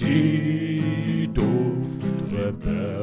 Die 0.00 1.28
Duftrebelle. 1.34 2.98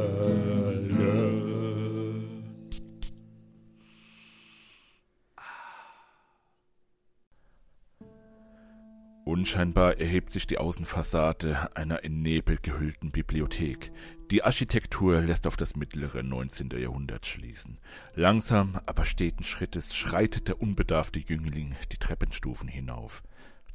Unscheinbar 9.26 9.98
erhebt 9.98 10.30
sich 10.30 10.48
die 10.48 10.58
Außenfassade 10.58 11.76
einer 11.76 12.04
in 12.04 12.22
Nebel 12.22 12.58
gehüllten 12.62 13.12
Bibliothek. 13.12 13.92
Die 14.32 14.44
Architektur 14.44 15.20
lässt 15.20 15.48
auf 15.48 15.58
das 15.58 15.76
mittlere 15.76 16.24
19. 16.24 16.70
Jahrhundert 16.70 17.26
schließen. 17.26 17.78
Langsam, 18.14 18.80
aber 18.86 19.04
steten 19.04 19.44
Schrittes 19.44 19.96
schreitet 19.96 20.48
der 20.48 20.62
unbedarfte 20.62 21.20
Jüngling 21.20 21.76
die 21.92 21.98
Treppenstufen 21.98 22.70
hinauf. 22.70 23.24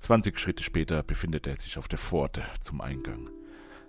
Zwanzig 0.00 0.40
Schritte 0.40 0.64
später 0.64 1.02
befindet 1.02 1.46
er 1.46 1.56
sich 1.56 1.76
auf 1.76 1.86
der 1.86 1.98
Pforte 1.98 2.42
zum 2.60 2.80
Eingang. 2.80 3.28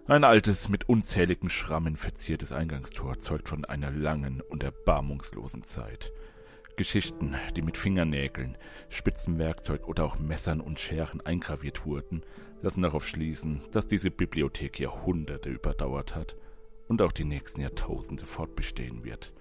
Ein 0.08 0.26
altes, 0.26 0.68
mit 0.68 0.90
unzähligen 0.90 1.50
Schrammen 1.50 1.96
verziertes 1.96 2.52
Eingangstor 2.52 3.18
zeugt 3.20 3.48
von 3.48 3.64
einer 3.64 3.92
langen 3.92 4.42
und 4.42 4.62
erbarmungslosen 4.62 5.64
Zeit. 5.64 6.12
Geschichten, 6.76 7.36
die 7.56 7.62
mit 7.62 7.78
Fingernägeln, 7.78 8.58
Spitzenwerkzeug 8.90 9.88
oder 9.88 10.04
auch 10.04 10.20
Messern 10.20 10.60
und 10.60 10.82
Scheren 10.82 11.22
eingraviert 11.22 11.86
wurden, 11.86 12.24
lassen 12.62 12.82
darauf 12.82 13.08
schließen, 13.08 13.62
dass 13.72 13.88
diese 13.88 14.12
Bibliothek 14.12 14.82
Jahrhunderte 14.82 15.50
überdauert 15.50 16.14
hat 16.14 16.36
und 16.90 17.02
auch 17.02 17.14
die 17.14 17.26
nächsten 17.26 17.62
Jahrtausende 17.62 18.26
fortbestehen 18.26 19.06
wird. 19.06 19.32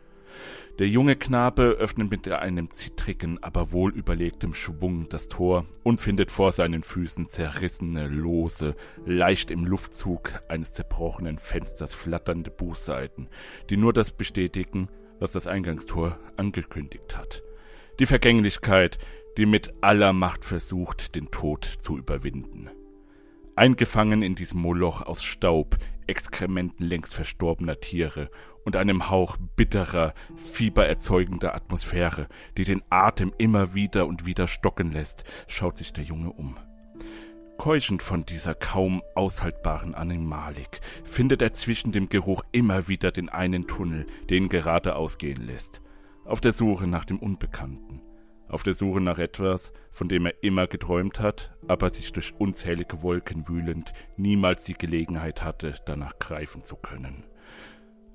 Der 0.78 0.88
junge 0.88 1.14
Knabe 1.16 1.62
öffnet 1.62 2.10
mit 2.10 2.26
einem 2.28 2.70
zittrigen, 2.70 3.42
aber 3.42 3.72
wohlüberlegtem 3.72 4.54
Schwung 4.54 5.08
das 5.10 5.28
Tor 5.28 5.66
und 5.82 6.00
findet 6.00 6.30
vor 6.30 6.52
seinen 6.52 6.82
Füßen 6.82 7.26
zerrissene, 7.26 8.08
lose, 8.08 8.74
leicht 9.04 9.50
im 9.50 9.66
Luftzug 9.66 10.40
eines 10.48 10.72
zerbrochenen 10.72 11.36
Fensters 11.36 11.94
flatternde 11.94 12.50
Buchseiten, 12.50 13.28
die 13.68 13.76
nur 13.76 13.92
das 13.92 14.10
bestätigen, 14.10 14.88
was 15.18 15.32
das 15.32 15.46
Eingangstor 15.46 16.18
angekündigt 16.36 17.16
hat. 17.16 17.42
Die 17.98 18.06
Vergänglichkeit, 18.06 18.98
die 19.36 19.46
mit 19.46 19.74
aller 19.82 20.14
Macht 20.14 20.46
versucht, 20.46 21.14
den 21.14 21.30
Tod 21.30 21.64
zu 21.64 21.98
überwinden. 21.98 22.70
Eingefangen 23.54 24.22
in 24.22 24.34
diesem 24.34 24.60
Moloch 24.60 25.02
aus 25.02 25.22
Staub, 25.22 25.76
Exkrementen 26.06 26.86
längst 26.86 27.14
verstorbener 27.14 27.78
Tiere 27.78 28.30
und 28.64 28.76
einem 28.76 29.10
Hauch 29.10 29.36
bitterer, 29.56 30.14
fiebererzeugender 30.36 31.54
Atmosphäre, 31.54 32.28
die 32.56 32.64
den 32.64 32.82
Atem 32.90 33.32
immer 33.38 33.74
wieder 33.74 34.06
und 34.06 34.26
wieder 34.26 34.46
stocken 34.46 34.92
lässt, 34.92 35.24
schaut 35.46 35.78
sich 35.78 35.92
der 35.92 36.04
Junge 36.04 36.30
um. 36.30 36.56
Keuchend 37.60 38.02
von 38.02 38.24
dieser 38.24 38.54
kaum 38.54 39.02
aushaltbaren 39.14 39.94
Animalik 39.94 40.80
findet 41.04 41.42
er 41.42 41.52
zwischen 41.52 41.92
dem 41.92 42.08
Geruch 42.08 42.42
immer 42.52 42.88
wieder 42.88 43.12
den 43.12 43.28
einen 43.28 43.66
Tunnel, 43.66 44.06
den 44.30 44.48
gerade 44.48 44.96
ausgehen 44.96 45.46
lässt. 45.46 45.82
Auf 46.24 46.40
der 46.40 46.52
Suche 46.52 46.86
nach 46.86 47.04
dem 47.04 47.18
Unbekannten. 47.18 48.00
Auf 48.48 48.62
der 48.62 48.72
Suche 48.74 49.00
nach 49.00 49.18
etwas, 49.18 49.72
von 49.90 50.08
dem 50.08 50.26
er 50.26 50.42
immer 50.42 50.66
geträumt 50.66 51.20
hat, 51.20 51.54
aber 51.68 51.90
sich 51.90 52.12
durch 52.12 52.34
unzählige 52.38 53.02
Wolken 53.02 53.46
wühlend 53.46 53.92
niemals 54.16 54.64
die 54.64 54.74
Gelegenheit 54.74 55.44
hatte, 55.44 55.74
danach 55.84 56.18
greifen 56.18 56.62
zu 56.64 56.76
können. 56.76 57.24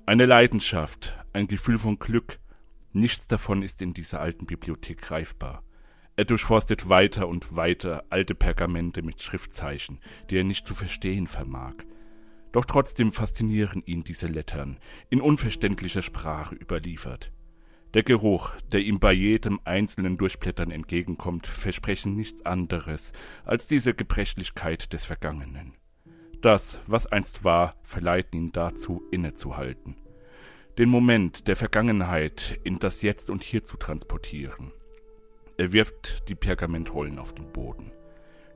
Eine 0.08 0.26
Leidenschaft, 0.26 1.18
ein 1.32 1.48
Gefühl 1.48 1.78
von 1.78 1.98
Glück, 1.98 2.38
nichts 2.92 3.26
davon 3.26 3.62
ist 3.62 3.82
in 3.82 3.92
dieser 3.92 4.20
alten 4.20 4.46
Bibliothek 4.46 5.02
greifbar. 5.02 5.64
Er 6.14 6.24
durchforstet 6.24 6.88
weiter 6.88 7.26
und 7.26 7.56
weiter 7.56 8.04
alte 8.08 8.36
Pergamente 8.36 9.02
mit 9.02 9.20
Schriftzeichen, 9.20 9.98
die 10.30 10.38
er 10.38 10.44
nicht 10.44 10.64
zu 10.64 10.74
verstehen 10.74 11.26
vermag. 11.26 11.74
Doch 12.52 12.66
trotzdem 12.66 13.10
faszinieren 13.10 13.82
ihn 13.84 14.04
diese 14.04 14.28
Lettern, 14.28 14.78
in 15.10 15.20
unverständlicher 15.20 16.02
Sprache 16.02 16.54
überliefert. 16.54 17.32
Der 17.94 18.04
Geruch, 18.04 18.52
der 18.70 18.82
ihm 18.82 19.00
bei 19.00 19.12
jedem 19.12 19.58
einzelnen 19.64 20.18
Durchblättern 20.18 20.70
entgegenkommt, 20.70 21.48
versprechen 21.48 22.14
nichts 22.14 22.46
anderes 22.46 23.12
als 23.44 23.66
diese 23.66 23.92
Gebrechlichkeit 23.92 24.92
des 24.92 25.04
Vergangenen. 25.04 25.74
Das, 26.46 26.80
was 26.86 27.06
einst 27.06 27.44
war, 27.44 27.74
verleiht 27.82 28.34
ihn 28.34 28.52
dazu, 28.52 29.02
innezuhalten. 29.10 29.96
Den 30.78 30.88
Moment 30.88 31.48
der 31.48 31.56
Vergangenheit 31.56 32.60
in 32.64 32.78
das 32.78 33.02
Jetzt 33.02 33.30
und 33.30 33.44
Hier 33.44 33.64
zu 33.64 33.76
transportieren– 33.76 34.72
er 35.58 35.72
wirft 35.72 36.28
die 36.28 36.34
Pergamentrollen 36.34 37.18
auf 37.18 37.34
den 37.34 37.50
Boden. 37.50 37.90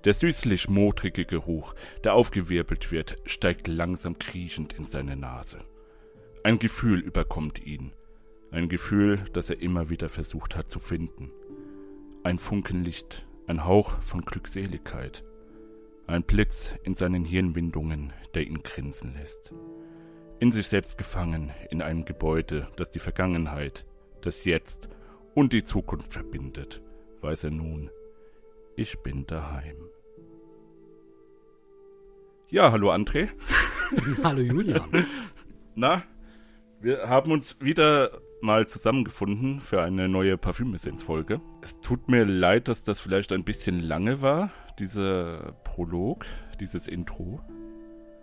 Der 0.05 0.13
süßlich-modrige 0.13 1.25
Geruch, 1.25 1.75
der 2.05 2.15
aufgewirbelt 2.15 2.91
wird, 2.91 3.17
steigt 3.25 3.69
langsam 3.69 4.19
kriechend 4.19 4.75
in 4.75 4.85
seine 4.85 5.17
Nase. 5.17 5.65
Ein 6.45 6.59
Gefühl 6.59 7.01
überkommt 7.01 7.65
ihn. 7.65 7.93
Ein 8.51 8.69
Gefühl, 8.69 9.25
das 9.33 9.51
er 9.51 9.61
immer 9.61 9.89
wieder 9.89 10.09
versucht 10.09 10.57
hat 10.57 10.69
zu 10.69 10.79
finden. 10.79 11.31
Ein 12.23 12.39
Funkenlicht, 12.39 13.27
ein 13.47 13.65
Hauch 13.65 14.01
von 14.03 14.23
Glückseligkeit. 14.23 15.25
Ein 16.11 16.25
Blitz 16.25 16.75
in 16.83 16.95
seinen 16.95 17.25
Hirnwindungen, 17.25 18.13
der 18.35 18.47
ihn 18.47 18.63
grinsen 18.63 19.15
lässt. 19.15 19.55
In 20.41 20.53
sich 20.53 20.67
selbst 20.69 20.99
gefangen, 20.99 21.51
in 21.71 21.83
einem 21.83 22.05
Gebäude, 22.05 22.69
das 22.77 22.91
die 22.91 22.99
Vergangenheit, 22.99 23.87
das 24.21 24.45
Jetzt 24.45 24.89
und 25.35 25.53
die 25.53 25.63
Zukunft 25.63 26.13
verbindet 26.13 26.83
weiß 27.23 27.45
er 27.45 27.51
nun, 27.51 27.91
ich 28.77 28.99
bin 29.01 29.27
daheim. 29.27 29.77
Ja, 32.49 32.73
hallo 32.73 32.91
André. 32.91 33.29
hallo 34.25 34.41
Julian. 34.41 34.89
Na, 35.75 36.03
wir 36.81 37.09
haben 37.09 37.31
uns 37.31 37.61
wieder 37.61 38.21
mal 38.41 38.67
zusammengefunden 38.67 39.61
für 39.61 39.83
eine 39.83 40.09
neue 40.09 40.39
Parfümessenz-Folge. 40.39 41.41
Es 41.61 41.81
tut 41.81 42.09
mir 42.09 42.25
leid, 42.25 42.69
dass 42.69 42.85
das 42.85 42.99
vielleicht 42.99 43.33
ein 43.33 43.45
bisschen 43.45 43.81
lange 43.81 44.23
war, 44.23 44.51
dieser 44.81 45.53
Prolog, 45.65 46.27
dieses 46.59 46.89
Intro. 46.89 47.41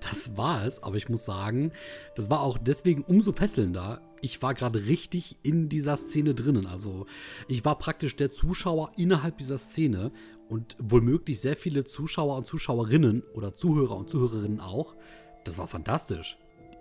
Das 0.01 0.38
war 0.38 0.66
es, 0.66 0.84
aber 0.84 0.95
ich 0.95 1.09
muss 1.09 1.25
sagen, 1.25 1.72
das 2.16 2.29
war 2.29 2.41
auch 2.41 2.57
deswegen 2.57 3.03
umso 3.03 3.31
fesselnder. 3.31 4.01
Ich 4.22 4.41
war 4.41 4.53
gerade 4.53 4.85
richtig 4.85 5.38
in 5.44 5.69
dieser 5.69 5.97
Szene 5.97 6.34
drinnen. 6.34 6.66
Also 6.66 7.06
ich 7.47 7.66
war 7.66 7.78
praktisch 7.78 8.16
der 8.16 8.31
Zuschauer 8.31 8.91
innerhalb 8.97 9.38
dieser 9.38 9.57
Szene 9.57 10.12
und 10.50 10.75
womöglich 10.79 11.40
sehr 11.40 11.56
viele 11.56 11.84
Zuschauer 11.84 12.38
und 12.38 12.47
Zuschauerinnen 12.47 13.24
oder 13.34 13.56
Zuhörer 13.56 13.95
und 13.95 14.09
Zuhörerinnen 14.09 14.59
auch. 14.59 14.95
Das 15.44 15.57
war 15.57 15.68
fantastisch. 15.68 16.38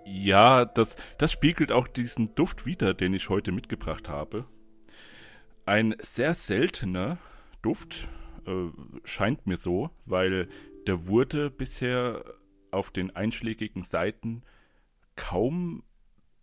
Ja, 0.06 0.64
das, 0.64 0.97
das 1.19 1.32
spiegelt 1.32 1.72
auch 1.72 1.88
diesen 1.88 2.34
Duft 2.34 2.64
wider, 2.64 2.94
den 2.94 3.12
ich 3.12 3.28
heute 3.28 3.50
mitgebracht 3.50 4.08
habe. 4.08 4.47
Ein 5.64 5.97
sehr 6.00 6.34
seltener 6.34 7.19
Duft, 7.60 8.06
äh, 8.47 8.71
scheint 9.05 9.47
mir 9.47 9.57
so, 9.57 9.91
weil 10.05 10.49
der 10.87 11.07
wurde 11.07 11.51
bisher 11.51 12.25
auf 12.71 12.91
den 12.91 13.15
einschlägigen 13.15 13.83
Seiten 13.83 14.43
kaum 15.17 15.83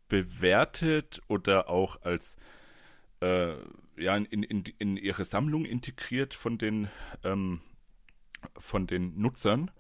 bewertet 0.10 1.22
oder 1.28 1.70
auch 1.70 2.02
als 2.02 2.36
äh, 3.22 3.56
ja, 3.98 4.18
in, 4.18 4.44
in, 4.44 4.64
in 4.80 4.98
ihre 4.98 5.26
Sammlung 5.26 5.66
integriert 5.66 6.34
von 6.34 6.58
den, 6.58 6.90
ähm, 7.24 7.62
von 8.58 8.88
den 8.88 9.20
Nutzern. 9.20 9.72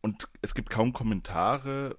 Und 0.00 0.28
es 0.40 0.54
gibt 0.54 0.70
kaum 0.70 0.92
Kommentare 0.92 1.98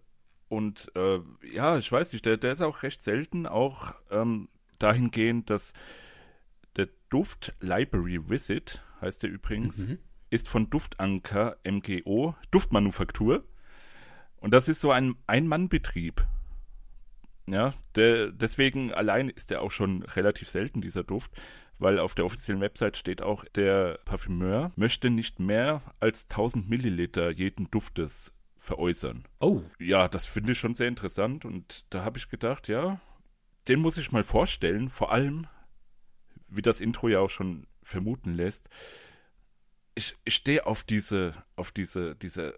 und 0.50 0.92
äh, 0.96 1.20
ja, 1.52 1.78
ich 1.78 1.92
weiß 1.92 2.14
nicht, 2.14 2.26
der, 2.26 2.38
der 2.38 2.54
ist 2.54 2.62
auch 2.62 2.84
recht 2.84 3.02
selten, 3.02 3.48
auch 3.48 3.96
ähm, 4.12 4.50
dahingehend, 4.78 5.50
dass 5.50 5.74
der 6.76 6.90
Duft 7.10 7.54
Library 7.60 8.30
Visit, 8.30 8.84
heißt 9.04 9.24
der 9.24 9.30
übrigens, 9.30 9.78
mhm 9.78 10.00
ist 10.34 10.50
von 10.50 10.70
Duftanker 10.72 11.58
MGO, 11.64 12.36
Duftmanufaktur. 12.50 13.46
Und 14.38 14.52
das 14.52 14.68
ist 14.68 14.82
so 14.82 14.92
ein 14.92 15.16
Ein-Mann-Betrieb. 15.28 16.26
Ja, 17.46 17.76
der, 17.96 18.32
deswegen 18.32 18.92
allein 18.92 19.30
ist 19.30 19.52
der 19.52 19.62
auch 19.62 19.70
schon 19.70 20.02
relativ 20.02 20.50
selten, 20.50 20.82
dieser 20.82 21.04
Duft, 21.04 21.32
weil 21.78 22.00
auf 22.00 22.16
der 22.16 22.26
offiziellen 22.26 22.62
Website 22.62 22.98
steht 22.98 23.22
auch, 23.22 23.46
der 23.54 24.00
Parfümeur 24.06 24.72
möchte 24.76 25.12
nicht 25.12 25.40
mehr 25.40 25.84
als 26.00 26.24
1000 26.24 26.68
Milliliter 26.68 27.30
jeden 27.30 27.70
Duftes 27.70 28.34
veräußern. 28.58 29.26
Oh. 29.40 29.62
Ja, 29.78 30.08
das 30.08 30.26
finde 30.26 30.54
ich 30.54 30.58
schon 30.58 30.74
sehr 30.74 30.88
interessant 30.88 31.46
und 31.46 31.86
da 31.92 32.04
habe 32.04 32.18
ich 32.18 32.30
gedacht, 32.30 32.68
ja, 32.70 33.00
den 33.68 33.82
muss 33.82 33.98
ich 33.98 34.12
mal 34.12 34.24
vorstellen, 34.24 34.90
vor 34.90 35.12
allem, 35.12 35.46
wie 36.48 36.62
das 36.64 36.82
Intro 36.82 37.08
ja 37.08 37.20
auch 37.20 37.30
schon 37.30 37.68
vermuten 37.84 38.34
lässt, 38.34 38.70
ich, 39.96 40.16
ich 40.26 40.36
stehe 40.36 40.66
auf 40.66 40.84
diese, 40.84 41.34
auf 41.56 41.72
diese, 41.72 42.16
diese, 42.16 42.56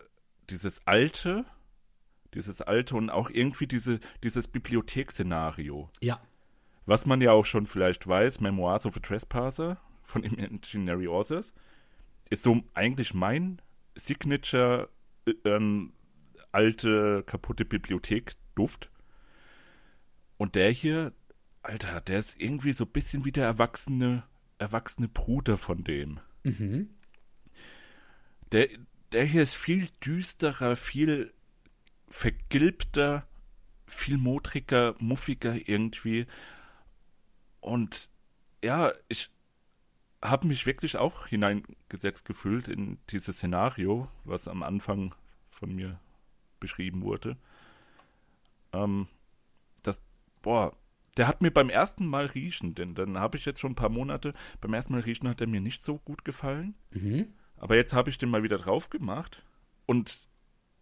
dieses 0.49 0.85
alte, 0.87 1.45
dieses 2.33 2.61
alte 2.61 2.95
und 2.95 3.09
auch 3.09 3.29
irgendwie 3.29 3.67
diese, 3.67 3.99
dieses 4.23 4.47
Bibliotheksszenario. 4.47 5.89
Ja. 6.01 6.21
Was 6.85 7.05
man 7.05 7.21
ja 7.21 7.31
auch 7.31 7.45
schon 7.45 7.65
vielleicht 7.65 8.07
weiß, 8.07 8.41
Memoirs 8.41 8.85
of 8.85 8.97
a 8.97 8.99
Trespasser 8.99 9.81
von 10.03 10.23
Imaginary 10.23 11.07
Authors, 11.07 11.53
ist 12.29 12.43
so 12.43 12.63
eigentlich 12.73 13.13
mein 13.13 13.61
Signature 13.95 14.89
äh, 15.25 15.31
ähm, 15.45 15.93
alte, 16.51 17.23
kaputte 17.25 17.65
Bibliothek-Duft. 17.65 18.89
Und 20.37 20.55
der 20.55 20.71
hier, 20.71 21.13
Alter, 21.61 22.01
der 22.01 22.19
ist 22.19 22.39
irgendwie 22.39 22.73
so 22.73 22.85
ein 22.85 22.91
bisschen 22.91 23.25
wie 23.25 23.31
der 23.31 23.45
erwachsene, 23.45 24.23
erwachsene 24.57 25.07
Bruder 25.07 25.57
von 25.57 25.83
dem. 25.83 26.19
Mhm. 26.43 26.89
Der, 28.51 28.69
der 29.11 29.25
hier 29.25 29.43
ist 29.43 29.55
viel 29.55 29.87
düsterer, 30.03 30.75
viel 30.75 31.33
vergilbter, 32.07 33.27
viel 33.87 34.17
modriger, 34.17 34.95
muffiger 34.99 35.55
irgendwie. 35.67 36.27
Und 37.59 38.09
ja, 38.63 38.91
ich 39.07 39.29
habe 40.21 40.47
mich 40.47 40.65
wirklich 40.65 40.97
auch 40.97 41.27
hineingesetzt 41.27 42.25
gefühlt 42.25 42.67
in 42.67 42.97
dieses 43.09 43.37
Szenario, 43.37 44.09
was 44.23 44.47
am 44.47 44.63
Anfang 44.63 45.13
von 45.49 45.73
mir 45.73 45.99
beschrieben 46.59 47.03
wurde. 47.03 47.37
Ähm, 48.73 49.07
das, 49.83 50.01
boah, 50.41 50.75
der 51.17 51.27
hat 51.27 51.41
mir 51.41 51.51
beim 51.51 51.69
ersten 51.69 52.05
Mal 52.05 52.25
riechen, 52.25 52.75
denn 52.75 52.93
dann 52.93 53.17
habe 53.17 53.37
ich 53.37 53.45
jetzt 53.45 53.59
schon 53.59 53.71
ein 53.71 53.75
paar 53.75 53.89
Monate, 53.89 54.33
beim 54.61 54.73
ersten 54.73 54.93
Mal 54.93 55.01
riechen 55.01 55.29
hat 55.29 55.41
er 55.41 55.47
mir 55.47 55.61
nicht 55.61 55.81
so 55.81 55.97
gut 55.99 56.25
gefallen. 56.25 56.75
Mhm. 56.91 57.27
Aber 57.57 57.75
jetzt 57.75 57.93
habe 57.93 58.09
ich 58.09 58.17
den 58.17 58.29
mal 58.29 58.43
wieder 58.43 58.57
drauf 58.57 58.89
gemacht 58.89 59.43
und 59.85 60.27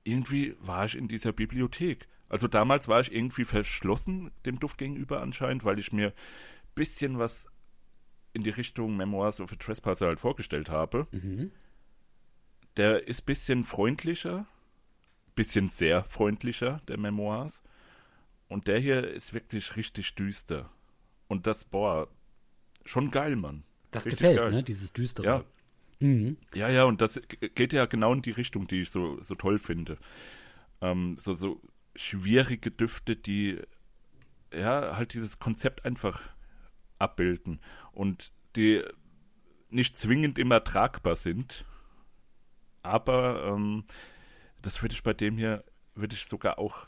irgendwie 0.03 0.55
war 0.59 0.85
ich 0.85 0.97
in 0.97 1.07
dieser 1.07 1.31
Bibliothek. 1.31 2.07
Also 2.29 2.47
damals 2.47 2.87
war 2.87 2.99
ich 2.99 3.13
irgendwie 3.13 3.45
verschlossen 3.45 4.31
dem 4.45 4.59
Duft 4.59 4.77
gegenüber 4.77 5.21
anscheinend, 5.21 5.65
weil 5.65 5.77
ich 5.77 5.93
mir 5.93 6.07
ein 6.07 6.13
bisschen 6.73 7.19
was 7.19 7.47
in 8.33 8.41
die 8.41 8.49
Richtung 8.49 8.97
Memoirs 8.97 9.39
of 9.39 9.53
a 9.53 9.55
Trespasser 9.55 10.07
halt 10.07 10.19
vorgestellt 10.19 10.69
habe. 10.69 11.07
Mhm. 11.11 11.51
Der 12.75 13.07
ist 13.07 13.21
ein 13.21 13.25
bisschen 13.25 13.63
freundlicher, 13.63 14.47
bisschen 15.35 15.69
sehr 15.69 16.03
freundlicher, 16.03 16.81
der 16.87 16.97
Memoirs. 16.97 17.61
Und 18.53 18.67
der 18.67 18.77
hier 18.77 19.07
ist 19.07 19.33
wirklich 19.33 19.75
richtig 19.77 20.13
düster. 20.13 20.69
Und 21.27 21.47
das, 21.47 21.65
boah, 21.65 22.07
schon 22.85 23.09
geil, 23.09 23.35
Mann. 23.35 23.63
Das 23.89 24.05
Richtig 24.05 24.19
gefällt, 24.19 24.39
geil. 24.41 24.51
ne? 24.51 24.61
Dieses 24.61 24.93
Düstere. 24.93 25.25
Ja. 25.25 25.43
Mhm. 25.99 26.37
Ja, 26.53 26.69
ja, 26.69 26.83
und 26.83 27.01
das 27.01 27.19
geht 27.55 27.73
ja 27.73 27.87
genau 27.87 28.13
in 28.13 28.21
die 28.21 28.29
Richtung, 28.29 28.67
die 28.67 28.81
ich 28.81 28.91
so, 28.91 29.19
so 29.23 29.33
toll 29.33 29.57
finde. 29.57 29.97
Ähm, 30.81 31.17
so, 31.17 31.33
so 31.33 31.61
schwierige 31.95 32.69
Düfte, 32.69 33.15
die 33.15 33.59
ja 34.53 34.97
halt 34.97 35.15
dieses 35.15 35.39
Konzept 35.39 35.83
einfach 35.83 36.21
abbilden 36.99 37.59
und 37.91 38.31
die 38.55 38.83
nicht 39.71 39.97
zwingend 39.97 40.37
immer 40.37 40.63
tragbar 40.63 41.15
sind. 41.15 41.65
Aber 42.83 43.45
ähm, 43.47 43.83
das 44.61 44.83
würde 44.83 44.93
ich 44.93 45.01
bei 45.01 45.13
dem 45.13 45.39
hier, 45.39 45.63
würde 45.95 46.13
ich 46.13 46.25
sogar 46.25 46.59
auch 46.59 46.85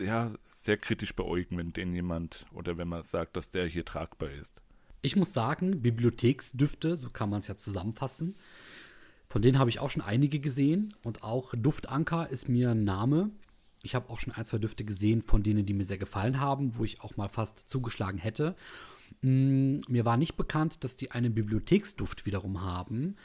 ja, 0.00 0.32
sehr 0.44 0.76
kritisch 0.76 1.14
beäugen, 1.14 1.58
wenn 1.58 1.72
den 1.72 1.94
jemand 1.94 2.46
oder 2.52 2.78
wenn 2.78 2.88
man 2.88 3.02
sagt, 3.02 3.36
dass 3.36 3.50
der 3.50 3.66
hier 3.66 3.84
tragbar 3.84 4.30
ist. 4.30 4.62
Ich 5.02 5.16
muss 5.16 5.32
sagen, 5.32 5.80
Bibliotheksdüfte, 5.82 6.96
so 6.96 7.10
kann 7.10 7.30
man 7.30 7.40
es 7.40 7.48
ja 7.48 7.56
zusammenfassen. 7.56 8.36
Von 9.28 9.42
denen 9.42 9.58
habe 9.58 9.70
ich 9.70 9.78
auch 9.78 9.90
schon 9.90 10.02
einige 10.02 10.40
gesehen 10.40 10.94
und 11.04 11.22
auch 11.22 11.54
Duftanker 11.56 12.28
ist 12.28 12.48
mir 12.48 12.72
ein 12.72 12.84
Name. 12.84 13.30
Ich 13.82 13.94
habe 13.94 14.10
auch 14.10 14.20
schon 14.20 14.34
ein, 14.34 14.44
zwei 14.44 14.58
Düfte 14.58 14.84
gesehen, 14.84 15.22
von 15.22 15.42
denen, 15.42 15.64
die 15.64 15.72
mir 15.72 15.84
sehr 15.84 15.98
gefallen 15.98 16.40
haben, 16.40 16.76
wo 16.76 16.84
ich 16.84 17.00
auch 17.00 17.16
mal 17.16 17.28
fast 17.28 17.70
zugeschlagen 17.70 18.18
hätte. 18.18 18.56
Mm, 19.22 19.80
mir 19.88 20.04
war 20.04 20.16
nicht 20.16 20.36
bekannt, 20.36 20.84
dass 20.84 20.96
die 20.96 21.12
einen 21.12 21.34
Bibliotheksduft 21.34 22.26
wiederum 22.26 22.60
haben. 22.62 23.16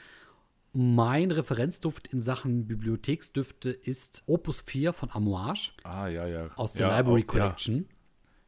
Mein 0.78 1.32
Referenzduft 1.32 2.08
in 2.08 2.20
Sachen 2.20 2.68
Bibliotheksdüfte 2.68 3.70
ist 3.70 4.24
Opus 4.26 4.60
4 4.60 4.92
von 4.92 5.10
Amouage 5.10 5.72
Ah, 5.84 6.08
ja, 6.10 6.28
ja. 6.28 6.50
aus 6.58 6.74
der 6.74 6.88
ja, 6.90 6.98
Library 6.98 7.22
auch, 7.22 7.34
ja. 7.34 7.40
Collection. 7.46 7.86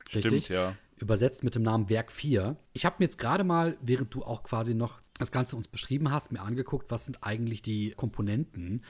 Stimmt, 0.09 0.49
ja. 0.49 0.75
Übersetzt 0.97 1.45
mit 1.45 1.55
dem 1.55 1.61
Namen 1.63 1.89
Werk 1.89 2.11
4. 2.11 2.57
Ich 2.73 2.85
habe 2.85 2.97
mir 2.99 3.05
jetzt 3.05 3.17
gerade 3.17 3.45
mal, 3.45 3.77
während 3.81 4.13
du 4.13 4.23
auch 4.23 4.43
quasi 4.43 4.75
noch 4.75 4.99
das 5.17 5.31
Ganze 5.31 5.55
uns 5.55 5.69
beschrieben 5.69 6.11
hast, 6.11 6.33
mir 6.33 6.41
angeguckt, 6.41 6.91
was 6.91 7.05
sind 7.05 7.23
eigentlich 7.23 7.61
die 7.61 7.91
Komponenten, 7.91 8.83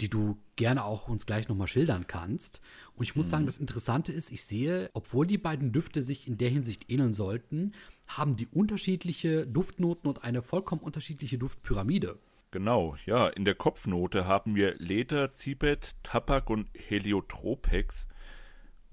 die 0.00 0.08
du 0.08 0.38
gerne 0.56 0.82
auch 0.84 1.08
uns 1.08 1.26
gleich 1.26 1.46
nochmal 1.48 1.68
schildern 1.68 2.06
kannst. 2.06 2.62
Und 2.96 3.02
ich 3.04 3.14
muss 3.16 3.26
Mhm. 3.26 3.30
sagen, 3.30 3.46
das 3.46 3.58
Interessante 3.58 4.12
ist, 4.14 4.32
ich 4.32 4.44
sehe, 4.44 4.88
obwohl 4.94 5.26
die 5.26 5.36
beiden 5.36 5.72
Düfte 5.72 6.00
sich 6.00 6.26
in 6.26 6.38
der 6.38 6.48
Hinsicht 6.48 6.90
ähneln 6.90 7.12
sollten, 7.12 7.72
haben 8.06 8.36
die 8.36 8.46
unterschiedliche 8.46 9.46
Duftnoten 9.46 10.08
und 10.08 10.24
eine 10.24 10.40
vollkommen 10.40 10.80
unterschiedliche 10.80 11.36
Duftpyramide. 11.36 12.18
Genau, 12.50 12.96
ja. 13.04 13.28
In 13.28 13.44
der 13.44 13.54
Kopfnote 13.54 14.26
haben 14.26 14.54
wir 14.54 14.74
Leder, 14.76 15.32
Zibet, 15.32 15.96
Tabak 16.02 16.48
und 16.50 16.68
Heliotropex. 16.74 18.08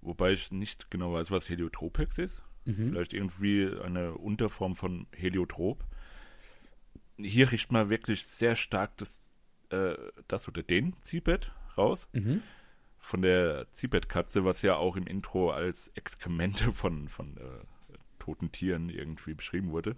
Wobei 0.01 0.33
ich 0.33 0.51
nicht 0.51 0.91
genau 0.91 1.13
weiß, 1.13 1.31
was 1.31 1.49
Heliotropex 1.49 2.17
ist. 2.17 2.43
Vielleicht 2.89 3.13
irgendwie 3.13 3.71
eine 3.83 4.15
Unterform 4.15 4.75
von 4.75 5.07
Heliotrop. 5.15 5.85
Hier 7.17 7.51
riecht 7.51 7.71
man 7.71 7.89
wirklich 7.89 8.25
sehr 8.25 8.55
stark 8.55 8.97
das, 8.97 9.31
äh, 9.69 9.95
das 10.27 10.47
oder 10.47 10.63
den 10.63 10.95
Zibet 11.01 11.51
raus. 11.77 12.09
Mhm. 12.13 12.41
Von 12.99 13.21
der 13.21 13.71
Zibet-Katze, 13.71 14.45
was 14.45 14.63
ja 14.63 14.75
auch 14.75 14.95
im 14.95 15.05
Intro 15.05 15.51
als 15.51 15.89
Exkremente 15.89 16.71
von, 16.71 17.07
von 17.07 17.37
äh, 17.37 17.41
toten 18.19 18.51
Tieren 18.51 18.89
irgendwie 18.89 19.35
beschrieben 19.35 19.69
wurde. 19.69 19.95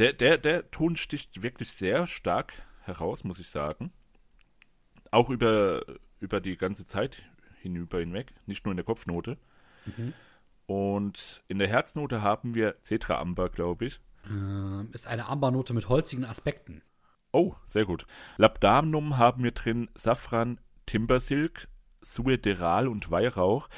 Der, 0.00 0.14
der, 0.14 0.38
der 0.38 0.70
Ton 0.70 0.96
sticht 0.96 1.42
wirklich 1.42 1.70
sehr 1.70 2.06
stark 2.06 2.54
heraus, 2.80 3.22
muss 3.22 3.38
ich 3.38 3.50
sagen. 3.50 3.92
Auch 5.10 5.28
über, 5.28 5.84
über 6.20 6.40
die 6.40 6.56
ganze 6.56 6.86
Zeit 6.86 7.22
hinüber 7.60 7.98
hinweg, 7.98 8.32
nicht 8.46 8.64
nur 8.64 8.72
in 8.72 8.78
der 8.78 8.86
Kopfnote. 8.86 9.36
Und 10.64 11.42
in 11.48 11.58
der 11.58 11.68
Herznote 11.68 12.22
haben 12.22 12.54
wir 12.54 12.76
Cetra 12.82 13.20
Amber, 13.20 13.50
glaube 13.50 13.84
ich. 13.84 14.00
Ähm, 14.26 14.88
ist 14.92 15.06
eine 15.06 15.26
Ambernote 15.26 15.74
mit 15.74 15.90
holzigen 15.90 16.24
Aspekten. 16.24 16.80
Oh, 17.32 17.54
sehr 17.66 17.84
gut. 17.84 18.06
Labdanum 18.38 19.18
haben 19.18 19.44
wir 19.44 19.52
drin 19.52 19.90
Safran, 19.94 20.60
Timbersilk, 20.86 21.68
Suederal 22.00 22.88
und 22.88 23.10
Weihrauch. 23.10 23.68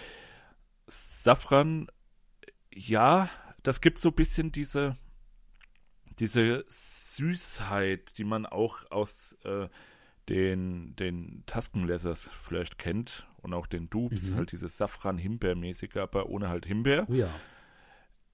Safran, 0.86 1.88
ja, 2.72 3.28
das 3.64 3.80
gibt 3.80 3.98
so 3.98 4.10
ein 4.10 4.14
bisschen 4.14 4.52
diese, 4.52 4.96
diese 6.18 6.64
Süßheit, 6.68 8.16
die 8.18 8.24
man 8.24 8.46
auch 8.46 8.90
aus 8.90 9.36
äh, 9.44 9.68
den, 10.28 10.94
den 10.96 11.42
Taskenlessers 11.46 12.28
vielleicht 12.32 12.78
kennt 12.78 13.26
und 13.38 13.54
auch 13.54 13.66
den 13.66 13.90
Dupes, 13.90 14.30
Mhm. 14.30 14.36
halt 14.36 14.52
dieses 14.52 14.76
Safran-Himbeermäßige, 14.76 15.96
aber 15.96 16.26
ohne 16.28 16.48
halt 16.48 16.66
Himbeer 16.66 17.06
Oh 17.08 17.14
ja. 17.14 17.28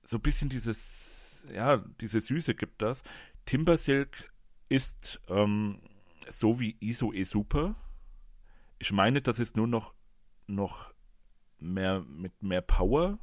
so 0.04 0.16
ein 0.18 0.22
bisschen 0.22 0.48
dieses, 0.50 1.46
ja, 1.52 1.78
diese 2.00 2.20
Süße 2.20 2.54
gibt 2.54 2.82
das. 2.82 3.02
Timbersilk 3.46 4.30
ist 4.68 5.20
ähm, 5.28 5.80
so 6.28 6.60
wie 6.60 6.76
ISO 6.80 7.12
E 7.12 7.22
Super. 7.24 7.74
Ich 8.78 8.92
meine, 8.92 9.22
das 9.22 9.38
ist 9.38 9.56
nur 9.56 9.66
noch, 9.66 9.94
noch 10.46 10.92
mehr 11.58 12.00
mit 12.02 12.42
mehr 12.42 12.60
Power. 12.60 13.18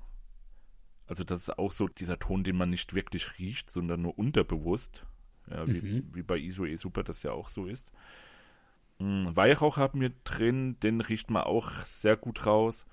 Also 1.08 1.24
das 1.24 1.42
ist 1.42 1.60
auch 1.60 1.72
so 1.72 1.88
dieser 1.88 2.18
Ton, 2.20 2.44
den 2.44 2.58
man 2.58 2.70
nicht 2.70 2.94
wirklich 2.96 3.38
riecht, 3.40 3.70
sondern 3.70 4.02
nur 4.02 4.18
unterbewusst. 4.18 5.06
Ja, 5.50 5.68
wie, 5.68 5.82
Mhm. 5.82 6.10
wie 6.14 6.24
bei 6.24 6.38
ISO 6.38 6.66
E 6.66 6.76
Super 6.76 7.04
das 7.04 7.22
ja 7.24 7.32
auch 7.32 7.50
so 7.50 7.68
ist. 7.68 7.92
Mm, 8.98 9.20
Weihrauch 9.36 9.78
haben 9.78 10.02
wir 10.02 10.12
drin, 10.24 10.80
den 10.80 11.02
riecht 11.02 11.30
man 11.30 11.44
auch 11.44 11.70
sehr 11.84 12.16
gut 12.18 12.46
raus. 12.48 12.88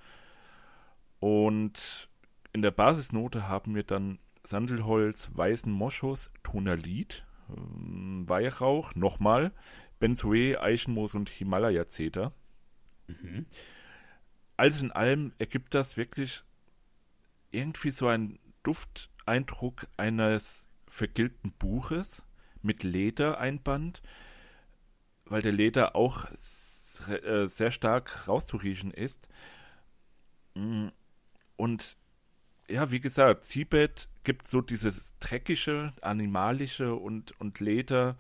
Und 1.21 2.09
in 2.52 2.61
der 2.62 2.73
Basisnote 2.73 3.49
haben 3.49 3.75
wir 3.75 3.85
dann 3.85 4.19
Sandelholz, 4.45 5.31
weißen 5.35 5.73
Moschus, 5.73 6.31
Tonalit, 6.42 7.25
ähm, 7.57 8.28
Weihrauch, 8.28 8.95
nochmal, 8.95 9.52
Benzoe, 10.00 10.61
Eichenmoos 10.61 11.14
und 11.14 11.28
Himalaya-Zeder. 11.31 12.33
Alles 14.57 14.83
in 14.83 14.90
allem 14.92 15.33
ergibt 15.38 15.75
das 15.75 15.97
wirklich 15.97 16.42
irgendwie 17.52 17.90
so 17.90 18.09
einen 18.09 18.38
Dufteindruck 18.62 19.87
eines 19.97 20.68
vergilbten 20.88 21.52
Buches 21.52 22.25
mit 22.62 22.82
Ledereinband, 22.82 24.02
weil 25.25 25.42
der 25.42 25.52
Leder 25.52 25.97
auch 25.97 26.26
äh, 26.30 27.47
sehr 27.49 27.71
stark 27.71 28.28
rauszuriechen 28.28 28.90
ist. 28.92 29.28
Mm, 30.54 30.88
Und 31.56 31.97
ja, 32.68 32.90
wie 32.90 33.00
gesagt, 33.00 33.44
Seabed 33.44 34.09
gibt 34.25 34.49
so 34.49 34.61
dieses 34.61 35.18
dreckige, 35.18 35.92
animalische 36.00 36.94
und, 36.94 37.38
und 37.40 37.61
Leder 37.61 38.16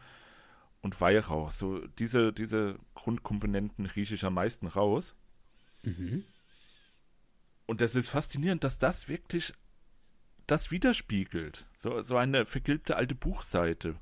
und 0.82 1.00
Weihrauch. 1.00 1.52
So 1.52 1.86
diese, 1.98 2.32
diese 2.32 2.78
Grundkomponenten 2.94 3.86
rieche 3.86 4.14
ich 4.14 4.24
am 4.24 4.34
meisten 4.34 4.66
raus. 4.66 5.14
Mhm. 5.84 6.24
Und 7.66 7.80
das 7.80 7.94
ist 7.94 8.08
faszinierend, 8.08 8.64
dass 8.64 8.78
das 8.78 9.08
wirklich 9.08 9.52
das 10.46 10.70
widerspiegelt. 10.70 11.66
So, 11.76 12.00
so 12.02 12.16
eine 12.16 12.44
vergilbte 12.44 12.96
alte 12.96 13.14
Buchseite, 13.14 13.96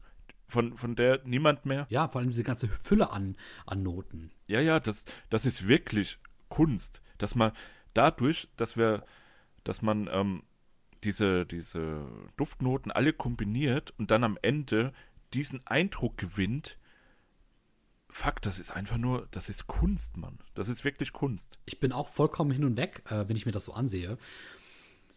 von, 0.51 0.77
von 0.77 0.97
der 0.97 1.21
niemand 1.25 1.65
mehr. 1.65 1.87
Ja, 1.91 2.09
vor 2.09 2.21
allem 2.21 2.31
diese 2.31 2.43
ganze 2.43 2.69
Fülle 2.69 3.11
an, 3.11 3.37
an 3.67 3.83
Noten. 3.83 4.33
Ja, 4.47 4.61
ja, 4.61 4.81
das, 4.81 5.07
das 5.31 5.47
ist 5.47 5.69
wirklich 5.69 6.19
Kunst, 6.49 7.03
dass 7.19 7.35
man 7.35 7.53
dadurch, 7.95 8.49
dass 8.57 8.77
wir, 8.77 9.05
dass 9.65 9.81
man 9.83 10.09
ähm, 10.13 10.43
diese, 11.05 11.47
diese 11.47 12.07
Duftnoten 12.37 12.91
alle 12.91 13.13
kombiniert 13.13 13.95
und 13.99 14.11
dann 14.11 14.25
am 14.25 14.39
Ende 14.43 14.93
diesen 15.33 15.65
Eindruck 15.67 16.19
gewinnt, 16.19 16.77
fuck, 18.11 18.43
das 18.43 18.59
ist 18.59 18.71
einfach 18.71 18.99
nur, 18.99 19.29
das 19.31 19.49
ist 19.49 19.67
Kunst, 19.67 20.17
Mann. 20.17 20.39
Das 20.55 20.69
ist 20.69 20.85
wirklich 20.85 21.13
Kunst. 21.13 21.59
Ich 21.65 21.81
bin 21.81 21.93
auch 21.93 22.09
vollkommen 22.09 22.51
hin 22.51 22.65
und 22.65 22.77
weg, 22.77 23.03
äh, 23.11 23.29
wenn 23.29 23.37
ich 23.37 23.47
mir 23.47 23.53
das 23.53 23.65
so 23.65 23.73
ansehe. 23.73 24.19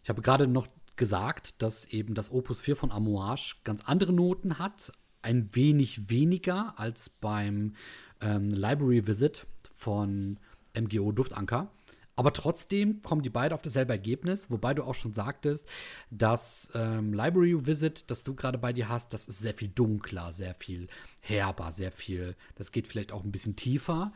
Ich 0.02 0.08
habe 0.08 0.22
gerade 0.22 0.46
noch 0.46 0.68
gesagt, 0.96 1.62
dass 1.62 1.86
eben 1.86 2.14
das 2.14 2.30
Opus 2.30 2.60
4 2.60 2.76
von 2.76 2.92
Amouage 2.92 3.56
ganz 3.64 3.84
andere 3.84 4.12
Noten 4.12 4.58
hat, 4.58 4.92
ein 5.22 5.48
wenig 5.54 6.10
weniger 6.10 6.78
als 6.78 7.08
beim 7.08 7.74
ähm, 8.20 8.50
Library 8.50 9.06
Visit 9.06 9.46
von 9.74 10.38
MGO 10.78 11.12
Duftanker. 11.12 11.70
Aber 12.16 12.32
trotzdem 12.32 13.02
kommen 13.02 13.22
die 13.22 13.30
beide 13.30 13.54
auf 13.54 13.62
dasselbe 13.62 13.92
Ergebnis, 13.92 14.50
wobei 14.50 14.72
du 14.72 14.84
auch 14.84 14.94
schon 14.94 15.14
sagtest, 15.14 15.68
dass 16.10 16.70
ähm, 16.74 17.12
Library 17.12 17.66
Visit, 17.66 18.08
das 18.10 18.22
du 18.22 18.34
gerade 18.34 18.58
bei 18.58 18.72
dir 18.72 18.88
hast, 18.88 19.12
das 19.12 19.26
ist 19.26 19.40
sehr 19.40 19.54
viel 19.54 19.68
dunkler, 19.68 20.32
sehr 20.32 20.54
viel 20.54 20.86
herber, 21.28 21.72
sehr 21.72 21.92
viel, 21.92 22.36
das 22.54 22.72
geht 22.72 22.86
vielleicht 22.86 23.12
auch 23.12 23.24
ein 23.24 23.32
bisschen 23.32 23.56
tiefer, 23.56 24.12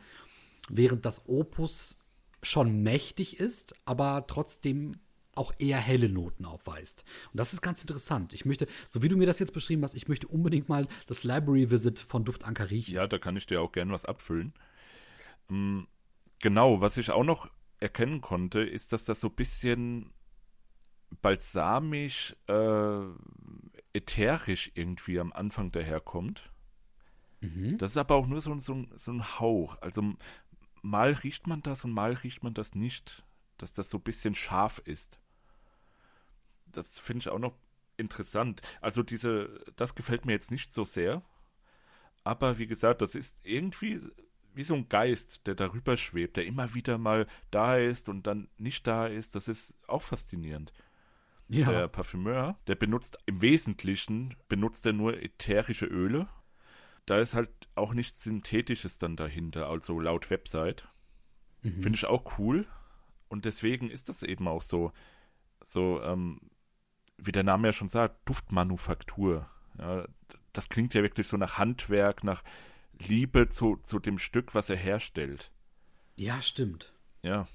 während 0.69 1.05
das 1.05 1.21
Opus 1.27 1.97
schon 2.41 2.83
mächtig 2.83 3.39
ist, 3.39 3.73
aber 3.85 4.25
trotzdem 4.27 4.93
auch 5.35 5.53
eher 5.57 5.77
helle 5.77 6.09
Noten 6.09 6.45
aufweist. 6.45 7.05
Und 7.31 7.37
das 7.37 7.53
ist 7.53 7.61
ganz 7.61 7.81
interessant. 7.81 8.33
Ich 8.33 8.45
möchte, 8.45 8.67
so 8.89 9.01
wie 9.01 9.09
du 9.09 9.15
mir 9.15 9.25
das 9.25 9.39
jetzt 9.39 9.53
beschrieben 9.53 9.83
hast, 9.83 9.95
ich 9.95 10.07
möchte 10.07 10.27
unbedingt 10.27 10.69
mal 10.69 10.87
das 11.07 11.23
Library 11.23 11.71
Visit 11.71 11.99
von 11.99 12.25
Duftanker 12.25 12.69
riechen. 12.69 12.93
Ja, 12.93 13.07
da 13.07 13.17
kann 13.17 13.37
ich 13.37 13.45
dir 13.45 13.61
auch 13.61 13.71
gern 13.71 13.91
was 13.91 14.05
abfüllen. 14.05 14.53
Ähm, 15.49 15.87
genau, 16.39 16.81
was 16.81 16.97
ich 16.97 17.11
auch 17.11 17.23
noch 17.23 17.49
erkennen 17.79 18.21
konnte, 18.21 18.59
ist, 18.59 18.91
dass 18.91 19.05
das 19.05 19.21
so 19.21 19.27
ein 19.27 19.35
bisschen 19.35 20.11
balsamisch, 21.21 22.35
äh, 22.47 22.99
ätherisch 23.93 24.71
irgendwie 24.75 25.19
am 25.19 25.31
Anfang 25.33 25.71
daherkommt. 25.71 26.48
Mhm. 27.41 27.77
Das 27.77 27.91
ist 27.91 27.97
aber 27.97 28.15
auch 28.15 28.27
nur 28.27 28.41
so, 28.41 28.59
so, 28.59 28.85
so 28.95 29.11
ein 29.11 29.39
Hauch. 29.39 29.77
Also 29.81 30.15
mal 30.81 31.11
riecht 31.11 31.47
man 31.47 31.61
das 31.61 31.85
und 31.85 31.91
mal 31.91 32.13
riecht 32.13 32.43
man 32.43 32.53
das 32.53 32.75
nicht. 32.75 33.23
Dass 33.57 33.73
das 33.73 33.89
so 33.89 33.97
ein 33.97 34.03
bisschen 34.03 34.35
scharf 34.35 34.81
ist. 34.85 35.19
Das 36.65 36.99
finde 36.99 37.23
ich 37.23 37.29
auch 37.29 37.39
noch 37.39 37.55
interessant. 37.97 38.61
Also 38.81 39.03
diese, 39.03 39.63
das 39.75 39.95
gefällt 39.95 40.25
mir 40.25 40.33
jetzt 40.33 40.51
nicht 40.51 40.71
so 40.71 40.85
sehr. 40.85 41.21
Aber 42.23 42.57
wie 42.57 42.67
gesagt, 42.67 43.01
das 43.01 43.15
ist 43.15 43.39
irgendwie 43.43 43.99
wie 44.53 44.63
so 44.63 44.75
ein 44.75 44.89
Geist, 44.89 45.45
der 45.47 45.55
darüber 45.55 45.97
schwebt, 45.97 46.37
der 46.37 46.45
immer 46.45 46.73
wieder 46.73 46.97
mal 46.97 47.27
da 47.51 47.77
ist 47.77 48.09
und 48.09 48.27
dann 48.27 48.49
nicht 48.57 48.87
da 48.87 49.07
ist. 49.07 49.35
Das 49.35 49.47
ist 49.47 49.75
auch 49.87 50.01
faszinierend. 50.01 50.73
Ja. 51.47 51.71
Der 51.71 51.87
Parfümeur, 51.87 52.59
der 52.67 52.75
benutzt 52.75 53.17
im 53.25 53.41
Wesentlichen, 53.41 54.35
benutzt 54.47 54.85
er 54.85 54.93
nur 54.93 55.21
ätherische 55.21 55.85
Öle. 55.85 56.27
Da 57.09 57.17
ist 57.17 57.33
halt 57.33 57.49
auch 57.73 57.95
nichts 57.95 58.21
Synthetisches 58.21 58.99
dann 58.99 59.15
dahinter, 59.15 59.67
also 59.67 59.99
laut 59.99 60.29
Website. 60.29 60.87
Mhm. 61.63 61.81
Finde 61.81 61.95
ich 61.95 62.05
auch 62.05 62.37
cool. 62.37 62.67
Und 63.29 63.45
deswegen 63.45 63.89
ist 63.89 64.09
das 64.09 64.21
eben 64.21 64.47
auch 64.47 64.61
so, 64.61 64.91
so, 65.63 66.03
ähm, 66.03 66.39
wie 67.17 67.31
der 67.31 67.41
Name 67.41 67.69
ja 67.69 67.73
schon 67.73 67.89
sagt, 67.89 68.29
Duftmanufaktur. 68.29 69.49
Ja, 69.79 70.07
das 70.53 70.69
klingt 70.69 70.93
ja 70.93 71.01
wirklich 71.01 71.27
so 71.27 71.35
nach 71.37 71.57
Handwerk, 71.57 72.23
nach 72.23 72.43
Liebe 72.99 73.49
zu, 73.49 73.77
zu 73.77 73.97
dem 73.97 74.19
Stück, 74.19 74.53
was 74.53 74.69
er 74.69 74.77
herstellt. 74.77 75.51
Ja, 76.15 76.43
stimmt. 76.43 76.93
Ja, 77.23 77.47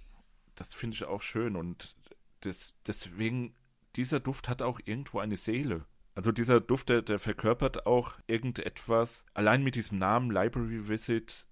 das 0.56 0.74
finde 0.74 0.96
ich 0.96 1.04
auch 1.04 1.22
schön 1.22 1.54
und 1.54 1.94
das, 2.40 2.74
deswegen, 2.88 3.54
dieser 3.94 4.18
Duft 4.18 4.48
hat 4.48 4.62
auch 4.62 4.80
irgendwo 4.84 5.20
eine 5.20 5.36
Seele. 5.36 5.86
Also 6.14 6.30
dieser 6.30 6.60
Duft, 6.60 6.88
der, 6.90 7.02
der 7.02 7.18
verkörpert 7.18 7.86
auch 7.86 8.14
irgendetwas, 8.26 9.26
allein 9.34 9.64
mit 9.64 9.74
diesem 9.74 9.98
Namen 9.98 10.30
Library 10.30 10.88
Visit, 10.88 11.46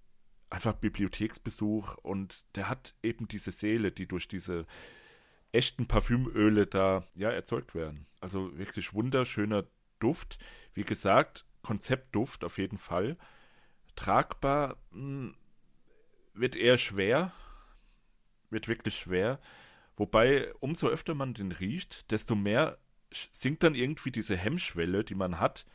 einfach 0.50 0.74
Bibliotheksbesuch 0.74 1.96
und 1.96 2.44
der 2.54 2.68
hat 2.68 2.94
eben 3.02 3.26
diese 3.26 3.50
Seele, 3.50 3.90
die 3.90 4.06
durch 4.06 4.28
diese 4.28 4.66
echten 5.50 5.86
Parfümöle 5.86 6.66
da 6.66 7.04
ja 7.14 7.30
erzeugt 7.30 7.74
werden. 7.74 8.06
Also 8.20 8.56
wirklich 8.56 8.94
wunderschöner 8.94 9.64
Duft. 9.98 10.38
Wie 10.74 10.84
gesagt, 10.84 11.46
Konzeptduft 11.62 12.44
auf 12.44 12.58
jeden 12.58 12.78
Fall 12.78 13.16
tragbar 13.96 14.76
mh, 14.90 14.98
hm, 14.98 15.34
wird 16.34 16.56
eher 16.56 16.78
schwer, 16.78 17.32
wird 18.50 18.68
wirklich 18.68 18.96
schwer. 18.96 19.38
Wobei, 19.96 20.52
umso 20.60 20.88
öfter 20.88 21.14
man 21.14 21.34
den 21.34 21.52
riecht, 21.52 22.10
desto 22.10 22.34
mehr 22.34 22.78
sinkt 23.32 23.62
dann 23.62 23.74
irgendwie 23.74 24.10
diese 24.10 24.36
Hemmschwelle, 24.36 25.04
die 25.04 25.14
man 25.14 25.40
hat, 25.40 25.66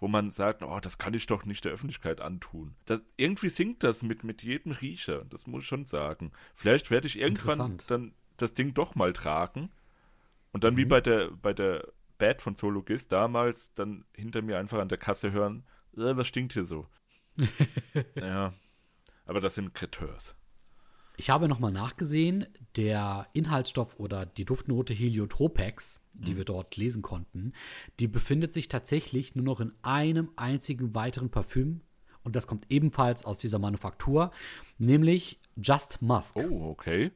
wo 0.00 0.08
man 0.08 0.30
sagt, 0.30 0.62
oh, 0.62 0.78
das 0.80 0.98
kann 0.98 1.14
ich 1.14 1.26
doch 1.26 1.44
nicht 1.44 1.64
der 1.64 1.72
Öffentlichkeit 1.72 2.20
antun. 2.20 2.74
Das, 2.84 3.00
irgendwie 3.16 3.48
sinkt 3.48 3.82
das 3.82 4.02
mit, 4.02 4.24
mit 4.24 4.42
jedem 4.42 4.72
Riecher, 4.72 5.24
das 5.24 5.46
muss 5.46 5.62
ich 5.62 5.68
schon 5.68 5.86
sagen. 5.86 6.32
Vielleicht 6.54 6.90
werde 6.90 7.08
ich 7.08 7.18
irgendwann 7.18 7.78
dann 7.88 8.12
das 8.36 8.54
Ding 8.54 8.74
doch 8.74 8.94
mal 8.94 9.12
tragen 9.12 9.70
und 10.52 10.64
dann 10.64 10.74
mhm. 10.74 10.78
wie 10.78 10.84
bei 10.84 11.00
der, 11.00 11.30
bei 11.30 11.52
der 11.52 11.88
Bad 12.18 12.42
von 12.42 12.56
Zoologist 12.56 13.12
damals 13.12 13.74
dann 13.74 14.04
hinter 14.14 14.42
mir 14.42 14.58
einfach 14.58 14.78
an 14.78 14.88
der 14.88 14.98
Kasse 14.98 15.32
hören, 15.32 15.64
äh, 15.96 16.16
was 16.16 16.26
stinkt 16.26 16.52
hier 16.52 16.64
so? 16.64 16.86
ja, 18.14 18.52
aber 19.26 19.40
das 19.40 19.54
sind 19.54 19.74
Kreteurs. 19.74 20.34
Ich 21.20 21.30
habe 21.30 21.48
nochmal 21.48 21.72
nachgesehen, 21.72 22.46
der 22.76 23.26
Inhaltsstoff 23.32 23.98
oder 23.98 24.24
die 24.24 24.44
Duftnote 24.44 24.94
Heliotropex, 24.94 26.00
die 26.14 26.32
mhm. 26.32 26.36
wir 26.36 26.44
dort 26.44 26.76
lesen 26.76 27.02
konnten, 27.02 27.54
die 27.98 28.06
befindet 28.06 28.54
sich 28.54 28.68
tatsächlich 28.68 29.34
nur 29.34 29.44
noch 29.44 29.58
in 29.58 29.72
einem 29.82 30.30
einzigen 30.36 30.94
weiteren 30.94 31.28
Parfüm. 31.28 31.80
Und 32.22 32.36
das 32.36 32.46
kommt 32.46 32.66
ebenfalls 32.70 33.24
aus 33.24 33.40
dieser 33.40 33.58
Manufaktur, 33.58 34.30
nämlich 34.78 35.40
Just 35.56 36.00
Musk. 36.00 36.36
Oh, 36.36 36.70
okay. 36.70 37.10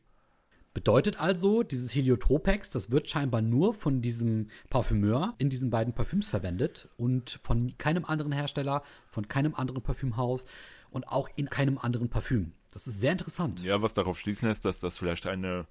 Bedeutet 0.75 1.21
also, 1.21 1.62
dieses 1.62 1.94
Heliotropex, 1.94 2.71
das 2.71 2.90
wird 2.90 3.09
scheinbar 3.09 3.40
nur 3.40 3.73
von 3.73 4.02
diesem 4.02 4.49
Parfümeur 4.68 5.35
in 5.38 5.49
diesen 5.49 5.71
beiden 5.71 5.94
Parfüms 5.94 6.28
verwendet 6.28 6.88
und 6.97 7.38
von 7.44 7.78
keinem 7.78 8.04
anderen 8.04 8.32
Hersteller, 8.32 8.82
von 9.11 9.28
keinem 9.28 9.54
anderen 9.54 9.82
Parfümhaus 9.82 10.44
und 10.90 11.06
auch 11.06 11.28
in 11.37 11.49
keinem 11.49 11.78
anderen 11.78 12.09
Parfüm. 12.09 12.52
Das 12.73 12.87
ist 12.87 13.00
sehr 13.00 13.12
interessant. 13.12 13.62
Ja, 13.62 13.83
was 13.83 13.95
darauf 13.95 14.19
schließen 14.19 14.49
lässt, 14.49 14.64
dass 14.64 14.81
das 14.81 14.97
vielleicht 14.97 15.26
eine, 15.26 15.67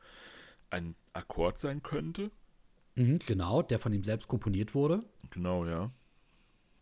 ein 0.70 0.96
Akkord 1.13 1.60
sein 1.60 1.84
könnte. 1.84 2.31
Mhm, 2.96 3.20
genau, 3.25 3.62
der 3.63 3.79
von 3.79 3.91
ihm 3.91 4.03
selbst 4.03 4.27
komponiert 4.27 4.75
wurde. 4.75 5.03
Genau, 5.31 5.65
ja. 5.65 5.91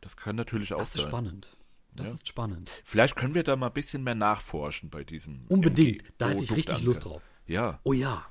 Das 0.02 0.18
kann 0.18 0.36
natürlich 0.36 0.74
auch 0.74 0.80
sein. 0.80 0.86
Das 0.86 0.96
ist 0.96 1.02
spannend. 1.02 1.58
Das 1.96 2.08
ja. 2.10 2.14
ist 2.16 2.28
spannend. 2.28 2.70
Vielleicht 2.84 3.16
können 3.16 3.34
wir 3.34 3.44
da 3.44 3.56
mal 3.56 3.68
ein 3.68 3.74
bisschen 3.74 4.04
mehr 4.04 4.16
nachforschen 4.16 4.90
bei 4.90 5.04
diesem. 5.04 5.46
Unbedingt. 5.48 6.04
MG 6.04 6.14
da 6.18 6.30
hätte 6.30 6.44
ich 6.44 6.52
richtig 6.52 6.82
Lust 6.84 7.06
drauf. 7.06 7.22
Ja. 7.48 7.80
Oh 7.84 7.94
ja. 7.94 8.26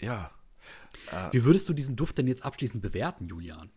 Ja. 0.00 0.30
Äh, 1.10 1.32
Wie 1.32 1.44
würdest 1.44 1.68
du 1.68 1.72
diesen 1.72 1.96
Duft 1.96 2.16
denn 2.18 2.26
jetzt 2.26 2.44
abschließend 2.44 2.82
bewerten, 2.82 3.26
Julian? 3.26 3.70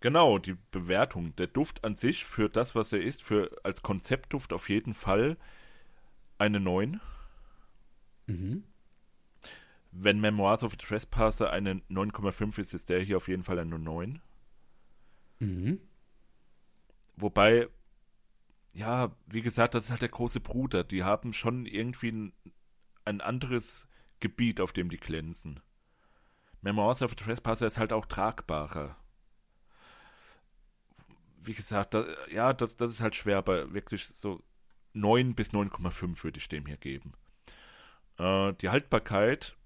Genau, 0.00 0.38
die 0.38 0.56
Bewertung. 0.70 1.36
Der 1.36 1.48
Duft 1.48 1.84
an 1.84 1.94
sich 1.94 2.24
für 2.24 2.48
das, 2.48 2.74
was 2.74 2.92
er 2.92 3.02
ist, 3.02 3.22
für 3.22 3.50
als 3.64 3.82
Konzeptduft 3.82 4.52
auf 4.52 4.68
jeden 4.68 4.94
Fall 4.94 5.36
eine 6.40 6.58
9. 6.58 7.00
Mhm. 8.26 8.64
Wenn 9.92 10.20
Memoirs 10.20 10.62
of 10.62 10.74
a 10.74 10.76
Trespasser 10.76 11.50
eine 11.50 11.74
9,5 11.90 12.58
ist, 12.58 12.74
ist 12.74 12.88
der 12.88 13.00
hier 13.00 13.18
auf 13.18 13.28
jeden 13.28 13.42
Fall 13.42 13.58
eine 13.58 13.78
9. 13.78 14.20
Mhm. 15.40 15.80
Wobei, 17.16 17.68
ja, 18.72 19.14
wie 19.26 19.42
gesagt, 19.42 19.74
das 19.74 19.84
ist 19.84 19.90
halt 19.90 20.02
der 20.02 20.08
große 20.08 20.40
Bruder. 20.40 20.84
Die 20.84 21.04
haben 21.04 21.32
schon 21.32 21.66
irgendwie 21.66 22.12
ein, 22.12 22.32
ein 23.04 23.20
anderes 23.20 23.88
Gebiet, 24.20 24.60
auf 24.60 24.72
dem 24.72 24.88
die 24.88 24.98
glänzen. 24.98 25.60
Memoirs 26.62 27.02
of 27.02 27.12
a 27.12 27.14
Trespasser 27.16 27.66
ist 27.66 27.78
halt 27.78 27.92
auch 27.92 28.06
tragbarer. 28.06 28.96
Wie 31.42 31.54
gesagt, 31.54 31.94
da, 31.94 32.04
ja, 32.30 32.52
das, 32.52 32.76
das 32.76 32.92
ist 32.92 33.00
halt 33.00 33.16
schwer, 33.16 33.38
aber 33.38 33.72
wirklich 33.72 34.06
so 34.06 34.42
9 34.92 35.34
bis 35.34 35.52
9,5 35.52 36.24
würde 36.24 36.38
ich 36.38 36.48
dem 36.48 36.66
hier 36.66 36.76
geben. 36.76 37.12
Äh, 38.18 38.52
die 38.54 38.68
Haltbarkeit 38.68 39.56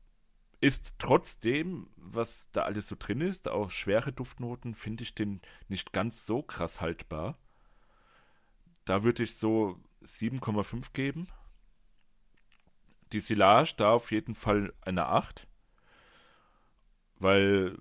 ist 0.61 0.97
trotzdem, 0.99 1.89
was 1.97 2.51
da 2.53 2.63
alles 2.63 2.89
so 2.89 2.97
drin 2.99 3.21
ist, 3.21 3.49
auch 3.49 3.71
schwere 3.71 4.13
Duftnoten, 4.13 4.75
finde 4.75 5.03
ich 5.03 5.15
den 5.15 5.41
nicht 5.69 5.93
ganz 5.93 6.27
so 6.27 6.43
krass 6.43 6.81
haltbar. 6.81 7.37
Da 8.85 9.05
würde 9.05 9.23
ich 9.23 9.37
so 9.37 9.81
7,5 10.03 10.93
geben 10.93 11.29
die 13.15 13.21
Silage 13.21 13.75
da 13.77 13.93
auf 13.93 14.11
jeden 14.11 14.35
Fall 14.35 14.75
eine 14.81 15.07
8, 15.07 15.47
weil 17.17 17.79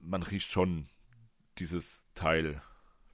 man 0.00 0.22
riecht 0.22 0.48
schon 0.48 0.88
dieses 1.58 2.08
Teil, 2.14 2.62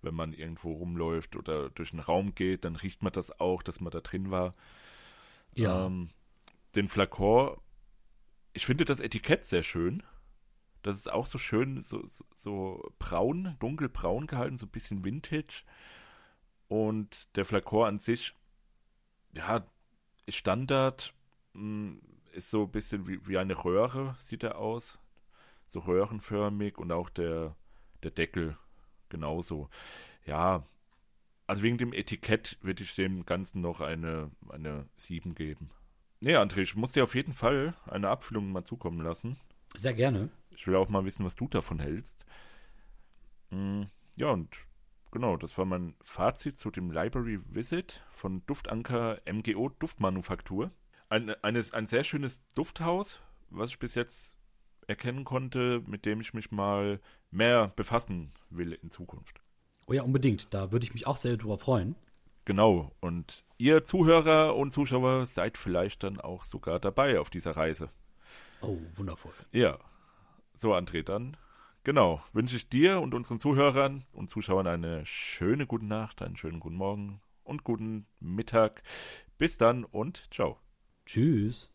wenn 0.05 0.15
man 0.15 0.33
irgendwo 0.33 0.73
rumläuft 0.73 1.37
oder 1.37 1.71
durch 1.71 1.93
einen 1.93 2.01
Raum 2.01 2.35
geht, 2.35 2.65
dann 2.65 2.77
riecht 2.77 3.03
man 3.03 3.13
das 3.13 3.41
auch, 3.41 3.63
dass 3.63 3.81
man 3.81 3.91
da 3.91 4.01
drin 4.01 4.31
war. 4.31 4.55
Ja. 5.55 5.87
Ähm, 5.87 6.11
den 6.75 6.89
Flakon, 6.89 7.57
ich 8.53 8.67
finde 8.67 8.85
das 8.85 9.01
Etikett 9.01 9.45
sehr 9.45 9.63
schön. 9.63 10.03
Das 10.83 10.99
ist 10.99 11.11
auch 11.11 11.27
so 11.27 11.39
schön, 11.39 11.81
so, 11.81 12.07
so, 12.07 12.25
so 12.35 12.93
braun, 12.99 13.57
dunkelbraun 13.59 14.27
gehalten, 14.27 14.57
so 14.57 14.67
ein 14.67 14.73
bisschen 14.73 15.05
Vintage. 15.05 15.63
Und 16.69 17.35
der 17.37 17.45
Flakon 17.45 17.87
an 17.87 17.99
sich, 17.99 18.35
ja, 19.35 19.67
ist 20.27 20.37
Standard, 20.37 21.15
mh, 21.55 21.99
ist 22.33 22.51
so 22.51 22.65
ein 22.65 22.71
bisschen 22.71 23.07
wie, 23.07 23.27
wie 23.27 23.39
eine 23.39 23.65
Röhre, 23.65 24.15
sieht 24.19 24.43
er 24.43 24.59
aus. 24.59 24.99
So 25.67 25.81
röhrenförmig 25.81 26.77
und 26.77 26.93
auch 26.93 27.09
der, 27.09 27.57
der 28.03 28.11
Deckel 28.11 28.59
genauso. 29.15 29.69
Ja, 30.27 30.67
also 31.47 31.63
wegen 31.63 31.79
dem 31.79 31.93
Etikett 31.93 32.59
würde 32.63 32.83
ich 32.83 32.95
dem 32.97 33.25
Ganzen 33.27 33.61
noch 33.61 33.81
eine, 33.81 34.31
eine 34.49 34.87
7 34.97 35.35
geben. 35.37 35.71
Nee, 36.21 36.37
André, 36.37 36.63
ich 36.63 36.75
muss 36.75 36.93
dir 36.93 37.05
auf 37.05 37.15
jeden 37.15 37.33
Fall 37.33 37.75
eine 37.87 38.09
Abfüllung 38.09 38.51
mal 38.51 38.65
zukommen 38.65 39.01
lassen. 39.03 39.37
Sehr 39.77 39.95
gerne. 39.95 40.31
Ich 40.51 40.67
will 40.67 40.77
auch 40.77 40.89
mal 40.89 41.05
wissen, 41.05 41.25
was 41.25 41.37
du 41.37 41.47
davon 41.49 41.79
hältst. 41.79 42.25
Mm, 43.51 43.83
Ja, 44.17 44.31
und 44.31 44.57
genau, 45.11 45.37
das 45.37 45.57
war 45.59 45.65
mein 45.65 45.95
Fazit 46.01 46.57
zu 46.57 46.71
dem 46.71 46.91
Library 46.91 47.41
Visit 47.55 48.03
von 48.11 48.45
Duftanker 48.47 49.21
MGO 49.27 49.69
Duftmanufaktur. 49.79 50.71
Ein, 51.09 51.31
eines, 51.45 51.75
ein 51.75 51.87
sehr 51.87 52.05
schönes 52.05 52.47
Dufthaus, 52.55 53.21
was 53.51 53.71
ich 53.71 53.79
bis 53.79 53.95
jetzt 53.95 54.37
erkennen 54.89 55.25
konnte, 55.25 55.83
mit 55.87 56.07
dem 56.07 56.21
ich 56.21 56.35
mich 56.35 56.51
mal 56.51 57.01
mehr 57.31 57.73
befassen 57.77 58.33
will 58.51 58.73
in 58.73 58.91
Zukunft. 58.91 59.41
Oh 59.87 59.93
ja, 59.93 60.03
unbedingt. 60.03 60.53
Da 60.55 60.73
würde 60.73 60.85
ich 60.85 60.95
mich 60.95 61.07
auch 61.07 61.17
sehr 61.17 61.37
drüber 61.37 61.59
freuen. 61.59 61.97
Genau, 62.45 62.93
und 63.01 63.45
ihr 63.57 63.85
Zuhörer 63.85 64.55
und 64.55 64.71
Zuschauer 64.71 65.25
seid 65.27 65.57
vielleicht 65.57 66.03
dann 66.03 66.21
auch 66.21 66.45
sogar 66.45 66.79
dabei 66.79 67.19
auf 67.19 67.31
dieser 67.31 67.57
Reise. 67.57 67.91
Oh, 68.61 68.79
wundervoll. 68.95 69.33
Ja, 69.51 69.79
so 70.53 70.75
André, 70.75 71.03
dann 71.03 71.37
genau, 71.85 72.23
wünsche 72.33 72.57
ich 72.57 72.69
dir 72.69 73.01
und 73.01 73.15
unseren 73.15 73.41
Zuhörern 73.41 74.05
und 74.13 74.29
Zuschauern 74.29 74.67
eine 74.67 75.07
schöne 75.07 75.67
gute 75.67 75.87
Nacht, 75.87 76.23
einen 76.23 76.37
schönen 76.37 76.61
guten 76.61 76.77
Morgen 76.77 77.21
und 77.45 77.65
guten 77.65 78.07
Mittag. 78.21 78.83
Bis 79.39 79.57
dann 79.59 79.85
und 79.85 80.29
ciao. 80.31 80.59
Tschüss. 81.07 81.74